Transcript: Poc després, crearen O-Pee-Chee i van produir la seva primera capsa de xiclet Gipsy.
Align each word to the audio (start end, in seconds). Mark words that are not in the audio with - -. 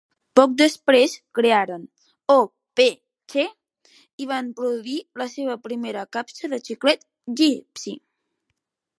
Poc 0.37 0.53
després, 0.59 1.11
crearen 1.39 1.83
O-Pee-Chee 2.35 3.45
i 4.25 4.27
van 4.31 4.49
produir 4.61 4.95
la 5.23 5.27
seva 5.33 5.57
primera 5.67 6.07
capsa 6.17 6.49
de 6.55 6.59
xiclet 6.69 7.05
Gipsy. 7.43 7.95